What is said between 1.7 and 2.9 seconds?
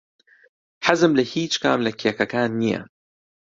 لە کێکەکان نییە.